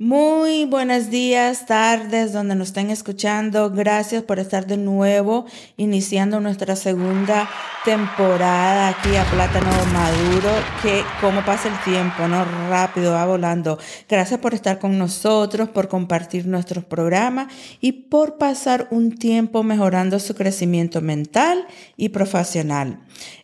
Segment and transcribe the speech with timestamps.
[0.00, 3.68] Muy buenos días, tardes, donde nos estén escuchando.
[3.70, 5.46] Gracias por estar de nuevo
[5.76, 7.50] iniciando nuestra segunda
[7.84, 10.50] temporada aquí a Plátano Maduro.
[10.82, 12.44] Que como pasa el tiempo, ¿no?
[12.70, 13.76] Rápido, va volando.
[14.08, 20.20] Gracias por estar con nosotros, por compartir nuestros programas y por pasar un tiempo mejorando
[20.20, 23.00] su crecimiento mental y profesional.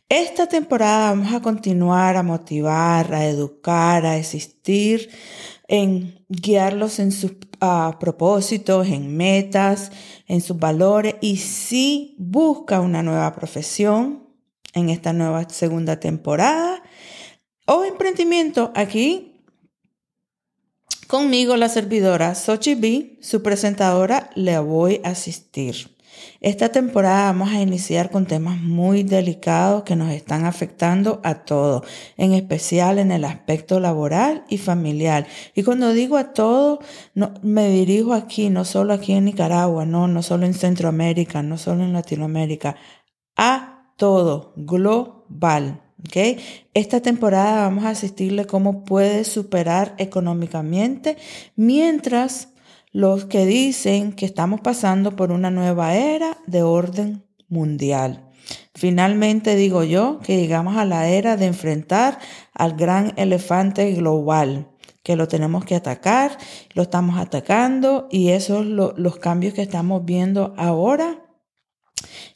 [0.08, 5.10] Esta temporada vamos a continuar a motivar, a educar, a asistir
[5.68, 9.90] en guiarlos en sus ah, propósitos, en metas,
[10.26, 14.28] en sus valores y si busca una nueva profesión
[14.74, 16.82] en esta nueva segunda temporada
[17.66, 19.40] o emprendimiento aquí
[21.06, 25.93] conmigo la servidora Sochi B, su presentadora, le voy a asistir.
[26.40, 31.86] Esta temporada vamos a iniciar con temas muy delicados que nos están afectando a todos,
[32.16, 35.26] en especial en el aspecto laboral y familiar.
[35.54, 36.80] Y cuando digo a todos,
[37.42, 41.84] me dirijo aquí, no solo aquí en Nicaragua, no, no solo en Centroamérica, no solo
[41.84, 42.76] en Latinoamérica,
[43.36, 45.80] a todo, global.
[46.06, 46.38] Okay.
[46.74, 51.16] Esta temporada vamos a asistirle cómo puede superar económicamente
[51.56, 52.48] mientras
[52.94, 58.30] los que dicen que estamos pasando por una nueva era de orden mundial.
[58.72, 62.20] Finalmente digo yo que llegamos a la era de enfrentar
[62.54, 64.70] al gran elefante global,
[65.02, 66.38] que lo tenemos que atacar,
[66.74, 71.20] lo estamos atacando y esos son los cambios que estamos viendo ahora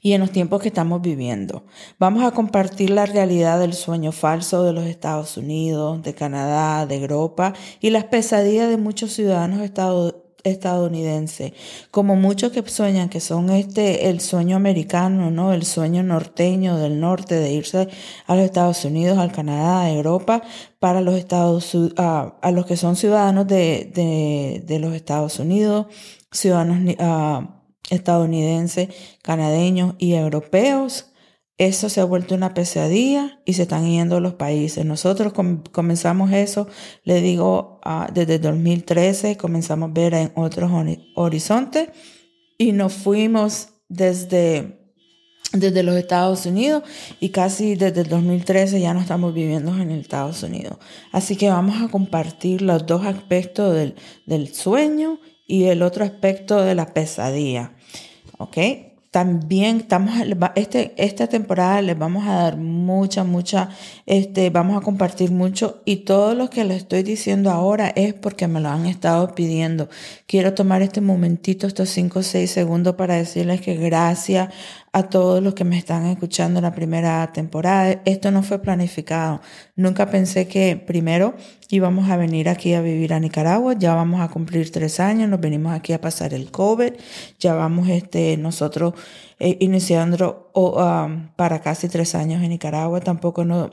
[0.00, 1.66] y en los tiempos que estamos viviendo.
[2.00, 6.96] Vamos a compartir la realidad del sueño falso de los Estados Unidos, de Canadá, de
[6.96, 11.54] Europa y las pesadillas de muchos ciudadanos estadounidenses estadounidense,
[11.90, 15.52] como muchos que sueñan que son este el sueño americano, ¿no?
[15.52, 17.88] El sueño norteño del norte de irse
[18.26, 20.42] a los Estados Unidos, al Canadá, a Europa,
[20.78, 25.86] para los Estados a, a los que son ciudadanos de, de, los Estados Unidos,
[26.30, 27.48] ciudadanos uh,
[27.90, 28.88] estadounidenses,
[29.22, 31.08] canadeños y europeos
[31.58, 34.84] eso se ha vuelto una pesadilla y se están yendo los países.
[34.84, 35.32] Nosotros
[35.72, 36.68] comenzamos eso,
[37.02, 40.70] le digo, uh, desde 2013 comenzamos a ver en otros
[41.14, 41.88] horizontes
[42.58, 44.78] y nos fuimos desde,
[45.52, 46.82] desde los Estados Unidos
[47.20, 50.78] y casi desde el 2013 ya no estamos viviendo en el Estados Unidos.
[51.12, 53.94] Así que vamos a compartir los dos aspectos del,
[54.26, 57.72] del sueño y el otro aspecto de la pesadilla.
[58.38, 58.58] ¿Ok?
[59.18, 60.14] También estamos,
[60.54, 63.70] este, esta temporada les vamos a dar mucha, mucha,
[64.06, 68.46] este, vamos a compartir mucho y todo lo que les estoy diciendo ahora es porque
[68.46, 69.88] me lo han estado pidiendo.
[70.28, 74.50] Quiero tomar este momentito, estos 5 o 6 segundos para decirles que gracias
[74.92, 78.00] a todos los que me están escuchando en la primera temporada.
[78.04, 79.40] Esto no fue planificado.
[79.76, 81.34] Nunca pensé que primero
[81.68, 83.74] íbamos a venir aquí a vivir a Nicaragua.
[83.74, 85.28] Ya vamos a cumplir tres años.
[85.28, 86.92] Nos venimos aquí a pasar el COVID.
[87.38, 88.94] Ya vamos este, nosotros
[89.38, 93.00] eh, iniciando um, para casi tres años en Nicaragua.
[93.00, 93.70] Tampoco no,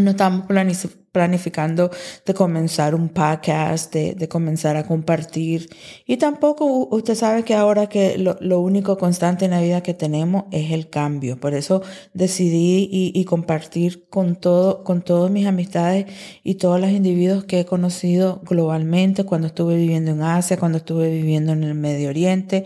[0.00, 5.68] no estamos planificando de comenzar un podcast, de, de, comenzar a compartir.
[6.06, 9.94] Y tampoco usted sabe que ahora que lo, lo, único constante en la vida que
[9.94, 11.38] tenemos es el cambio.
[11.38, 11.82] Por eso
[12.14, 16.06] decidí y, y compartir con todo, con todas mis amistades
[16.44, 21.10] y todos los individuos que he conocido globalmente cuando estuve viviendo en Asia, cuando estuve
[21.10, 22.64] viviendo en el Medio Oriente.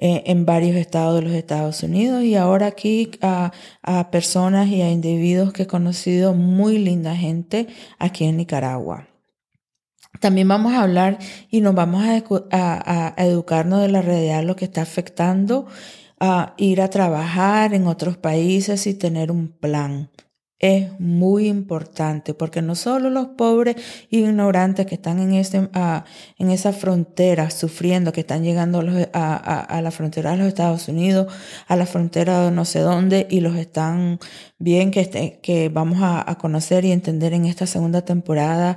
[0.00, 3.50] Eh, en varios estados de los Estados Unidos y ahora aquí a,
[3.82, 7.66] a personas y a individuos que he conocido, muy linda gente
[7.98, 9.08] aquí en Nicaragua.
[10.20, 11.18] También vamos a hablar
[11.50, 15.66] y nos vamos a, educarnos de la realidad, lo que está afectando
[16.18, 20.10] a ir a trabajar en otros países y tener un plan
[20.58, 23.76] es muy importante porque no solo los pobres
[24.10, 25.68] e ignorantes que están en, ese,
[26.38, 28.82] en esa frontera sufriendo, que están llegando
[29.12, 31.32] a, la frontera de los Estados Unidos,
[31.68, 34.18] a la frontera de no sé dónde y los están
[34.58, 38.76] bien que, este, que vamos a, conocer y entender en esta segunda temporada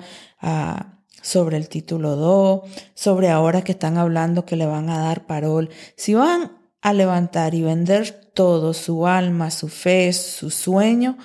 [1.22, 2.62] sobre el título 2,
[2.94, 5.70] sobre ahora que están hablando que le van a dar parol.
[5.96, 11.18] Si van a levantar y vender todo, su alma, su fe, su sueño,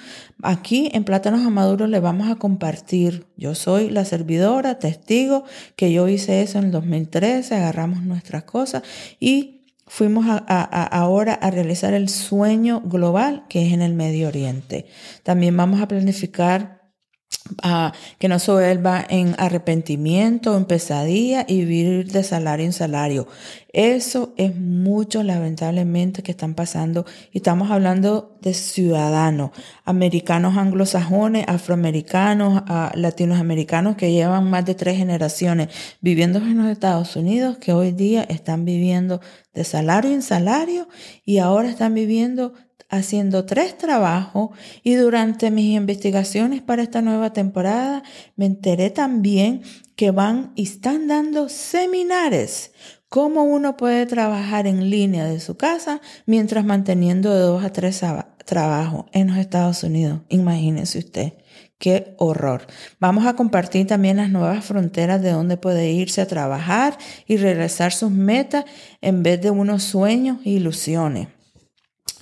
[0.43, 3.27] aquí en Plátanos a Maduros le vamos a compartir.
[3.37, 5.45] Yo soy la servidora, testigo,
[5.77, 8.83] que yo hice eso en el 2013, agarramos nuestras cosas
[9.21, 10.39] y fuimos a,
[10.85, 14.87] ahora a realizar el sueño global que es en el Medio Oriente.
[15.23, 16.86] También vamos a planificar
[18.19, 23.29] que no se vuelva en arrepentimiento, en pesadilla y vivir de salario en salario.
[23.73, 27.05] Eso es mucho, lamentablemente, que están pasando.
[27.33, 29.51] Y estamos hablando de ciudadanos,
[29.85, 32.63] americanos anglosajones, afroamericanos,
[32.95, 35.69] latinoamericanos que llevan más de tres generaciones
[36.01, 39.21] viviendo en los Estados Unidos, que hoy día están viviendo
[39.53, 40.89] de salario en salario
[41.25, 42.55] y ahora están viviendo
[42.89, 44.51] haciendo tres trabajos
[44.83, 48.03] y durante mis investigaciones para esta nueva temporada
[48.37, 49.63] me enteré también
[49.97, 52.73] que van y están dando seminares
[53.09, 58.03] cómo uno puede trabajar en línea de su casa mientras manteniendo de dos a tres
[58.45, 60.21] trabajos en los Estados Unidos.
[60.29, 61.33] Imagínese usted.
[61.79, 62.67] Qué horror.
[63.01, 66.97] Vamos a compartir también las nuevas fronteras de donde puede irse a trabajar
[67.27, 68.65] y regresar sus metas
[69.03, 71.29] en vez de unos sueños e ilusiones.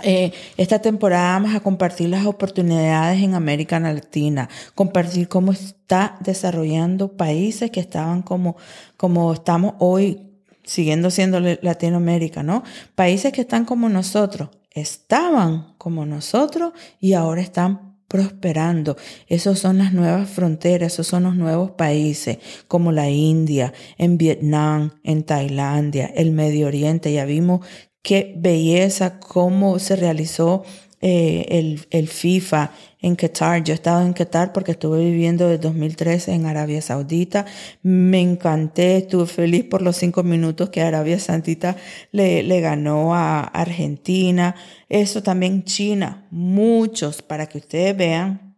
[0.02, 7.16] Eh, esta temporada vamos a compartir las oportunidades en América Latina, compartir cómo está desarrollando
[7.16, 8.56] países que estaban como,
[8.96, 10.32] como estamos hoy,
[10.64, 12.64] siguiendo siendo Latinoamérica, ¿no?
[12.96, 18.96] Países que están como nosotros, estaban como nosotros y ahora están prosperando.
[19.28, 24.92] Esos son las nuevas fronteras, esos son los nuevos países, como la India, en Vietnam,
[25.04, 27.12] en Tailandia, el Medio Oriente.
[27.12, 27.64] Ya vimos
[28.04, 30.62] qué belleza, cómo se realizó
[31.00, 32.70] eh, el, el, FIFA
[33.00, 33.64] en Qatar.
[33.64, 37.46] Yo he estado en Qatar porque estuve viviendo desde 2013 en Arabia Saudita.
[37.82, 41.76] Me encanté, estuve feliz por los cinco minutos que Arabia Saudita
[42.12, 44.54] le, le ganó a Argentina.
[44.88, 48.53] Eso también China, muchos, para que ustedes vean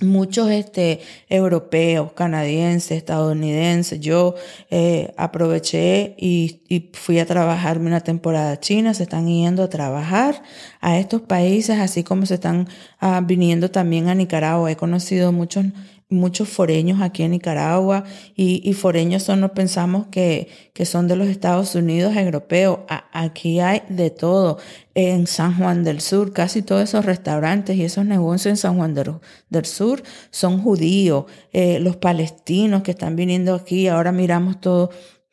[0.00, 4.00] muchos este, europeos, canadienses, estadounidenses.
[4.00, 4.34] Yo
[4.70, 8.94] eh, aproveché y, y, fui a trabajarme una temporada china.
[8.94, 10.42] Se están yendo a trabajar
[10.80, 12.68] a estos países, así como se están
[13.00, 14.70] ah, viniendo también a Nicaragua.
[14.70, 15.66] He conocido muchos
[16.10, 21.16] muchos foreños aquí en Nicaragua y, y foreños son, no pensamos que, que, son de
[21.16, 22.80] los Estados Unidos europeos.
[23.12, 24.58] aquí hay de todo.
[24.94, 28.94] En San Juan del Sur, casi todos esos restaurantes y esos negocios en San Juan
[28.94, 31.26] del, Sur son judíos.
[31.52, 34.90] Eh, los palestinos que están viniendo aquí, ahora miramos todo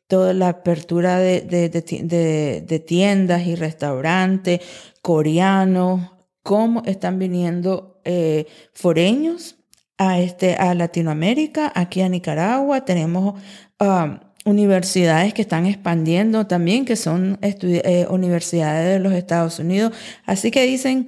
[0.08, 4.62] toda la apertura de, de, de, de tiendas y restaurantes
[5.02, 6.12] coreanos,
[6.44, 9.56] cómo están viniendo eh, foreños
[9.98, 12.86] a, este, a Latinoamérica, aquí a Nicaragua.
[12.86, 13.36] Tenemos
[13.80, 19.94] um, universidades que están expandiendo también, que son eh, universidades de los Estados Unidos.
[20.26, 21.08] Así que dicen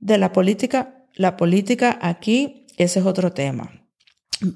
[0.00, 3.72] de la política, la política aquí, ese es otro tema.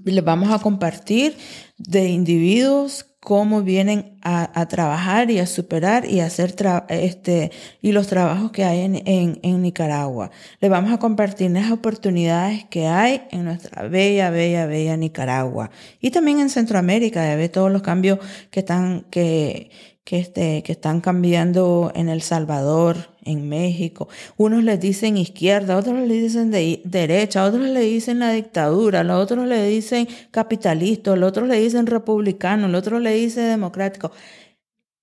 [0.05, 1.37] Les vamos a compartir
[1.77, 6.57] de individuos cómo vienen a, trabajar y a superar y hacer
[6.89, 10.33] este y los trabajos que hay en, en, en, Nicaragua.
[10.59, 15.71] Le vamos a compartir las oportunidades que hay en nuestra bella, bella, bella Nicaragua
[16.01, 18.19] y también en Centroamérica de ver todos los cambios
[18.51, 19.71] que están que
[20.05, 24.09] que, este, que están cambiando en El Salvador, en México.
[24.37, 29.23] Unos les dicen izquierda, otros le dicen de, derecha, otros le dicen la dictadura, los
[29.23, 34.13] otros le dicen capitalista, los otros le dicen republicano, los otros le dicen democrático.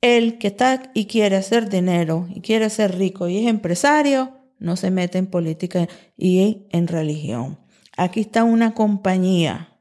[0.01, 4.76] El que está y quiere hacer dinero y quiere ser rico y es empresario, no
[4.76, 7.57] se mete en política y en religión.
[7.97, 9.78] Aquí está una compañía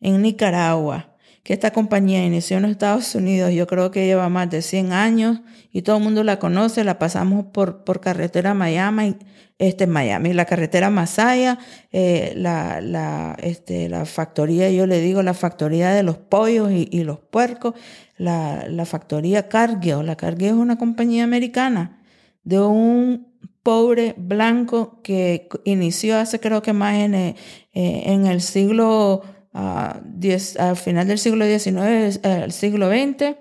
[0.00, 1.15] en Nicaragua
[1.46, 5.42] que esta compañía inició en Estados Unidos, yo creo que lleva más de 100 años
[5.70, 9.14] y todo el mundo la conoce, la pasamos por, por carretera Miami,
[9.56, 11.60] este Miami, la carretera Masaya,
[11.92, 17.04] eh, la, la, este, la factoría, yo le digo la factoría de los pollos y,
[17.04, 17.74] los puercos,
[18.18, 22.02] la, la factoría Cargill, la Cargill es una compañía americana
[22.42, 23.28] de un
[23.62, 27.34] pobre blanco que inició hace creo que más en, eh,
[27.72, 29.22] en el siglo
[29.56, 33.36] al final del siglo XIX, al siglo XX.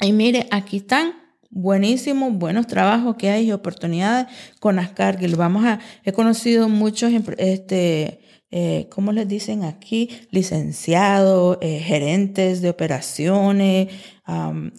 [0.00, 1.12] Y mire, aquí están
[1.50, 4.26] buenísimos, buenos trabajos que hay y oportunidades
[4.58, 5.36] con las Cargill.
[5.36, 8.21] Vamos a, he conocido muchos, este,
[8.52, 10.10] eh, ¿cómo les dicen aquí?
[10.30, 13.88] Licenciados, eh, gerentes de operaciones,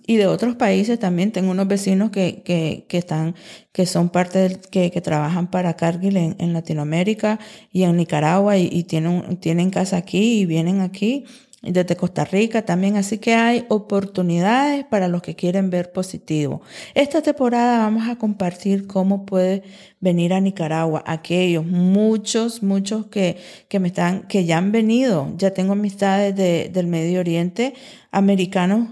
[0.07, 3.35] y de otros países también tengo unos vecinos que, que, que están,
[3.71, 7.39] que son parte del, que, que trabajan para Cargill en, en, Latinoamérica
[7.71, 11.25] y en Nicaragua y, y, tienen, tienen casa aquí y vienen aquí
[11.63, 16.61] desde Costa Rica también, así que hay oportunidades para los que quieren ver positivo.
[16.93, 19.63] Esta temporada vamos a compartir cómo puede
[20.01, 23.37] venir a Nicaragua aquellos, muchos, muchos que,
[23.69, 27.73] que me están, que ya han venido, ya tengo amistades de, del Medio Oriente,
[28.11, 28.89] americanos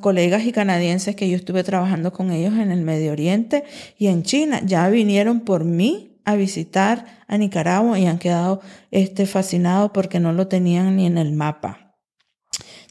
[0.00, 3.64] colegas y canadienses que yo estuve trabajando con ellos en el Medio Oriente
[3.98, 4.60] y en China.
[4.64, 10.32] Ya vinieron por mí a visitar a Nicaragua y han quedado este, fascinados porque no
[10.32, 11.83] lo tenían ni en el mapa.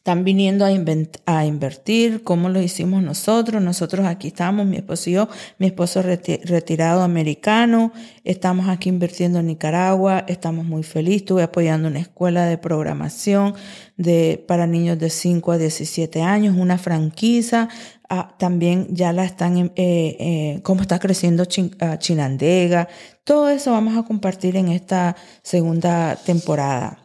[0.03, 3.61] Están viniendo a, invertir, como lo hicimos nosotros.
[3.61, 5.29] Nosotros aquí estamos, mi esposo y yo,
[5.59, 7.93] mi esposo retirado americano.
[8.25, 10.25] Estamos aquí invirtiendo en Nicaragua.
[10.27, 11.21] Estamos muy felices.
[11.21, 13.55] Estuve apoyando una escuela de programación
[13.95, 17.69] de, para niños de 5 a 17 años, una franquicia.
[18.09, 21.45] Ah, también ya la están, eh, eh, cómo está creciendo
[21.79, 22.89] ah, Chinandega.
[23.23, 26.99] Todo eso vamos a compartir en esta segunda temporada.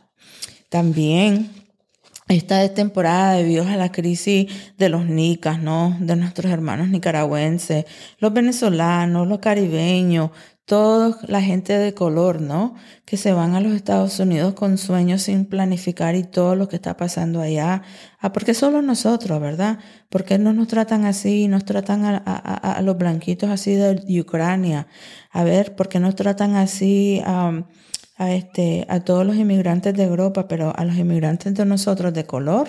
[0.68, 1.57] También
[2.28, 5.96] esta temporada debido a la crisis de los nicas, ¿no?
[6.00, 7.86] De nuestros hermanos nicaragüenses,
[8.18, 10.30] los venezolanos, los caribeños,
[10.66, 12.74] toda la gente de color, ¿no?
[13.06, 16.76] Que se van a los Estados Unidos con sueños sin planificar y todo lo que
[16.76, 17.82] está pasando allá.
[18.20, 19.78] Ah, porque solo nosotros, ¿verdad?
[20.10, 21.48] ¿Por qué no nos tratan así?
[21.48, 24.88] Nos tratan a, a, los blanquitos así de Ucrania.
[25.30, 27.22] A ver, ¿por qué nos tratan así?
[27.24, 27.64] a
[28.18, 32.26] a, este, a todos los inmigrantes de Europa, pero a los inmigrantes de nosotros de
[32.26, 32.68] color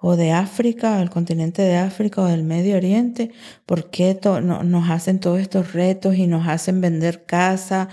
[0.00, 3.32] o de África, el continente de África o del Medio Oriente,
[3.66, 7.88] ¿por qué no, nos hacen todos estos retos y nos hacen vender casa,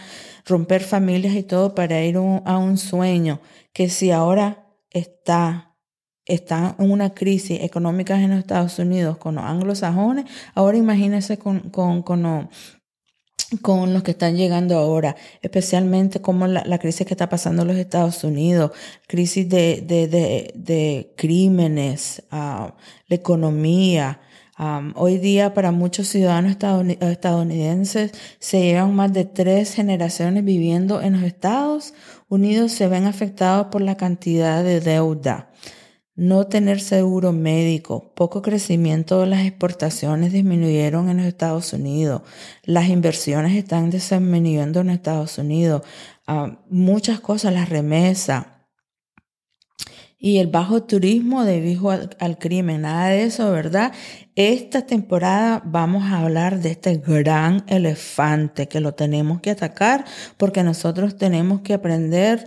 [0.46, 3.40] romper familias y todo para ir a un sueño
[3.74, 5.76] que si ahora está,
[6.26, 11.72] está en una crisis económica en los Estados Unidos con los anglosajones, ahora imagínense con,
[11.72, 12.50] con, con,
[13.58, 17.78] con los que están llegando ahora, especialmente como la, crisis que está pasando en los
[17.78, 18.72] Estados Unidos,
[19.08, 20.08] crisis de, de,
[20.56, 22.74] de, crímenes, ah,
[23.08, 24.20] la economía.
[24.96, 26.58] hoy día para muchos ciudadanos
[27.00, 31.94] estadounidenses se llevan más de tres generaciones viviendo en los Estados
[32.30, 35.53] Unidos, se ven afectados por la cantidad de deuda
[36.16, 42.22] no tener seguro médico, poco crecimiento de las exportaciones disminuyeron en los Estados Unidos,
[42.64, 45.82] las inversiones están disminuyendo en Estados Unidos,
[46.28, 48.68] ah, muchas cosas, la remesa
[50.20, 53.92] y el bajo turismo debido al, al crimen, nada de eso, ¿verdad?
[54.36, 60.06] Esta temporada vamos a hablar de este gran elefante que lo tenemos que atacar
[60.38, 62.46] porque nosotros tenemos que aprender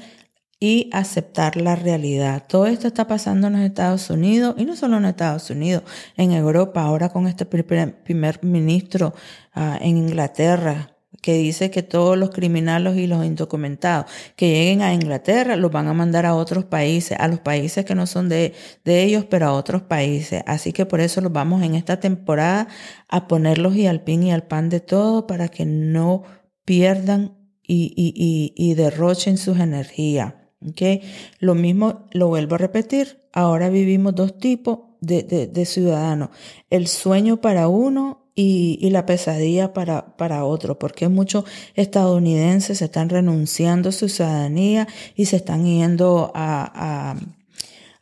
[0.59, 2.45] y aceptar la realidad.
[2.49, 5.83] Todo esto está pasando en los Estados Unidos y no solo en Estados Unidos,
[6.17, 9.15] en Europa, ahora con este primer ministro
[9.55, 10.97] ah, en Inglaterra
[11.27, 15.89] que dice que todos los criminales y los indocumentados que lleguen a Inglaterra los van
[15.89, 19.47] a mandar a otros países, a los países que no son de, de ellos, pero
[19.47, 20.43] a otros países.
[20.47, 22.69] Así que por eso los vamos en esta temporada
[23.09, 26.23] a ponerlos y al pin y al pan de todo para que no
[26.65, 30.35] pierdan y, y, y, y derrochen sus energías.
[30.71, 31.03] Okay.
[31.39, 36.31] Lo mismo, lo vuelvo a repetir, ahora vivimos dos tipos de, de, ciudadanos,
[36.71, 41.45] el sueño para uno y, la pesadilla para, para otro, porque muchos
[41.75, 47.17] estadounidenses se están renunciando a su ciudadanía y se están yendo a, a,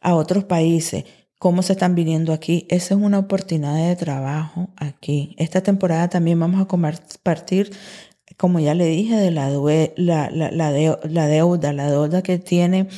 [0.01, 1.05] a otros países.
[1.39, 2.67] ¿Cómo se están viniendo aquí?
[2.71, 5.35] Esa es una oportunidad de trabajo aquí.
[5.37, 7.71] Esta temporada también vamos a compartir
[8.37, 9.49] como ya le dije, de la,
[9.97, 12.89] la, la, la, deuda, la deuda que tiene,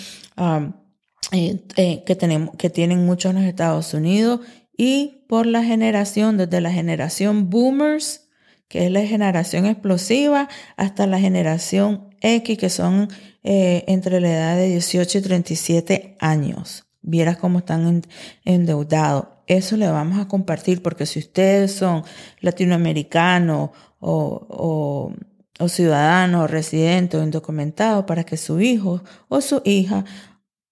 [1.33, 4.41] eh, eh, que, tenemos, que tienen muchos en los Estados Unidos
[4.77, 8.29] y por la generación, desde la generación boomers,
[8.69, 13.09] que es la generación explosiva, hasta la generación X, que son
[13.43, 16.85] eh, entre la edad de 18 y 37 años.
[17.03, 18.03] Vieras cómo están
[18.45, 19.36] endeudados.
[19.47, 22.03] Eso le vamos a compartir porque si ustedes son
[22.41, 25.13] latinoamericanos o,
[25.59, 30.05] o, ciudadano o residente o indocumentado para que su hijo o su hija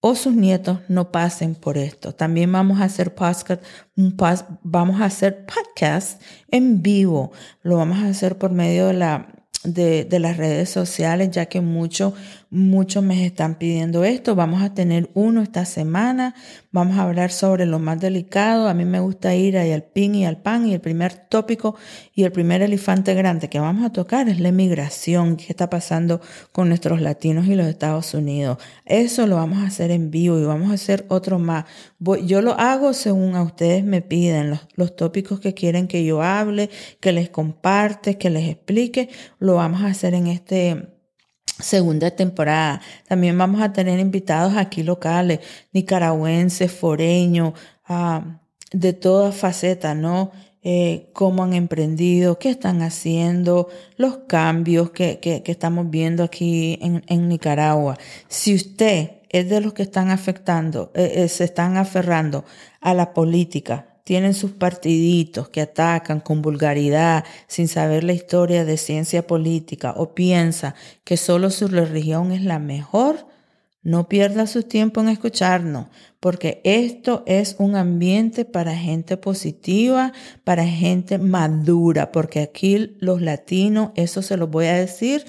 [0.00, 2.14] o sus nietos no pasen por esto.
[2.14, 3.62] También vamos a hacer podcast,
[4.62, 7.32] vamos a hacer podcast en vivo.
[7.62, 9.28] Lo vamos a hacer por medio de la
[9.64, 12.12] de, de, las redes sociales, ya que muchos
[12.54, 14.34] muchos me están pidiendo esto.
[14.34, 16.34] Vamos a tener uno esta semana.
[16.70, 18.68] Vamos a hablar sobre lo más delicado.
[18.68, 20.66] A mí me gusta ir ahí al pin y al pan.
[20.66, 21.74] Y el primer tópico
[22.14, 25.36] y el primer elefante grande que vamos a tocar es la migración.
[25.36, 26.20] ¿Qué está pasando
[26.52, 28.58] con nuestros latinos y los Estados Unidos?
[28.86, 31.64] Eso lo vamos a hacer en vivo y vamos a hacer otro más.
[32.24, 36.22] yo lo hago según a ustedes me piden los, los tópicos que quieren que yo
[36.22, 36.70] hable,
[37.00, 39.08] que les comparte, que les explique.
[39.40, 40.93] Lo vamos a hacer en este
[41.60, 42.80] segunda temporada.
[43.08, 45.40] También vamos a tener invitados aquí locales,
[45.72, 47.54] nicaragüenses, foreños,
[47.86, 48.40] ah,
[48.72, 50.32] de todas facetas, ¿no?
[50.66, 57.04] Eh, cómo han emprendido, qué están haciendo, los cambios que, que, estamos viendo aquí en,
[57.06, 57.98] en, Nicaragua.
[58.28, 62.46] Si usted es de los que están afectando, eh, eh, se están aferrando
[62.80, 68.76] a la política tienen sus partiditos que atacan con vulgaridad sin saber la historia de
[68.76, 73.26] ciencia política o piensa que solo su religión es la mejor,
[73.82, 75.88] no pierda su tiempo en escucharnos,
[76.20, 83.90] porque esto es un ambiente para gente positiva, para gente madura, porque aquí los latinos,
[83.94, 85.24] eso se lo voy a decir,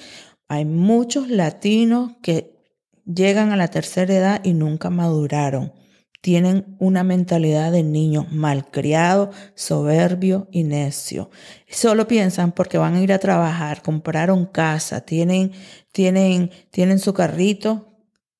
[0.48, 2.56] hay muchos latinos que
[3.04, 5.72] llegan a la tercera edad y nunca maduraron.
[6.26, 11.30] Tienen una mentalidad de niños malcriados, soberbio y necio.
[11.70, 15.52] Solo piensan porque van a ir a trabajar, compraron casa, tienen,
[15.92, 17.92] tienen, tienen su carrito,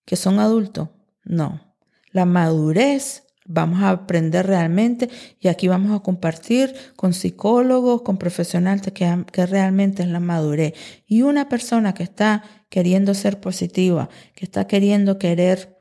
[0.04, 0.88] que son adultos.
[1.22, 1.76] No.
[2.10, 8.82] La madurez vamos a aprender realmente y aquí vamos a compartir con psicólogos, con profesionales
[8.92, 10.74] que, que realmente es la madurez.
[11.06, 15.75] Y una persona que está queriendo ser positiva, que está queriendo querer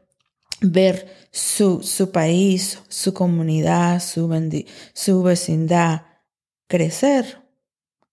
[0.62, 4.30] ver su, su país, su comunidad, su,
[4.94, 6.04] su vecindad
[6.68, 7.46] crecer,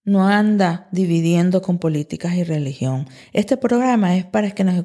[0.05, 3.09] no anda dividiendo con políticas y religión.
[3.33, 4.85] Este programa es para que nos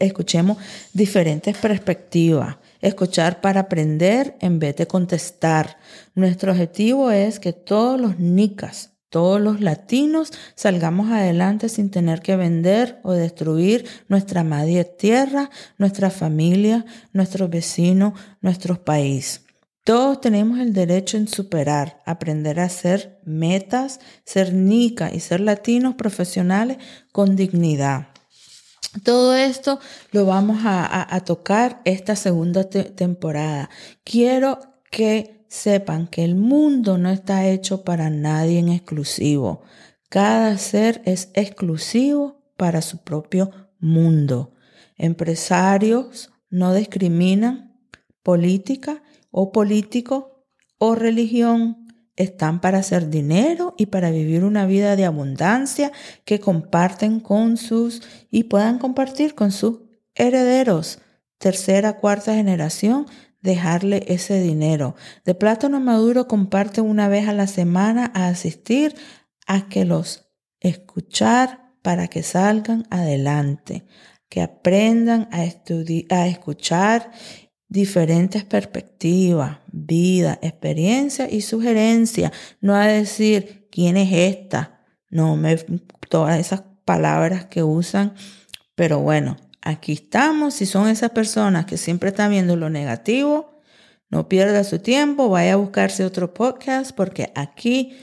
[0.00, 0.58] escuchemos
[0.92, 5.78] diferentes perspectivas, escuchar para aprender en vez de contestar.
[6.14, 12.36] Nuestro objetivo es que todos los nicas, todos los latinos salgamos adelante sin tener que
[12.36, 19.42] vender o destruir nuestra madre tierra, nuestra familia, nuestros vecinos, nuestro país.
[19.84, 25.94] Todos tenemos el derecho en superar, aprender a hacer metas, ser nica y ser latinos
[25.94, 26.76] profesionales
[27.10, 28.08] con dignidad.
[29.02, 29.80] Todo esto
[30.12, 33.70] lo vamos a, tocar esta segunda temporada.
[34.04, 34.58] Quiero
[34.90, 39.62] que sepan que el mundo no está hecho para nadie en exclusivo.
[40.08, 44.54] Cada ser es exclusivo para su propio mundo.
[44.96, 47.76] Empresarios no discriminan,
[48.22, 50.44] política o político
[50.78, 55.92] o religión están para hacer dinero y para vivir una vida de abundancia
[56.24, 59.80] que comparten con sus y puedan compartir con sus
[60.14, 60.98] herederos,
[61.38, 63.06] tercera, cuarta generación,
[63.40, 64.94] dejarle ese dinero.
[65.24, 68.94] De plátano maduro comparte una vez a la semana a asistir
[69.46, 70.28] a que los
[70.60, 73.86] escuchar para que salgan adelante,
[74.28, 75.44] que aprendan a,
[76.14, 77.12] a escuchar
[77.68, 82.32] diferentes perspectivas, vida, experiencia y sugerencia.
[82.60, 84.84] No a decir quién es esta.
[85.10, 85.56] No me
[86.08, 88.14] todas esas palabras que usan,
[88.74, 90.54] pero bueno, aquí estamos.
[90.54, 93.60] Si son esas personas que siempre están viendo lo negativo,
[94.10, 97.98] no pierda su tiempo, vaya a buscarse otro podcast porque aquí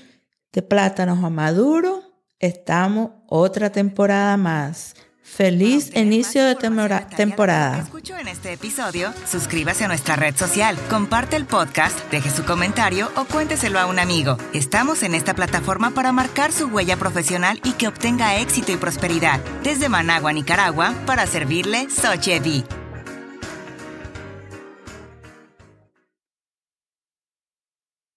[0.54, 2.02] de Plátanos a Maduro
[2.40, 4.96] estamos otra temporada más.
[5.26, 7.80] Feliz inicio de temporada.
[7.80, 9.12] Escucho en este episodio.
[9.30, 14.00] Suscríbase a nuestra red social, comparte el podcast, deje su comentario o cuénteselo a un
[14.00, 14.38] amigo.
[14.54, 19.42] Estamos en esta plataforma para marcar su huella profesional y que obtenga éxito y prosperidad.
[19.64, 22.64] Desde Managua, Nicaragua, para servirle Sochevi.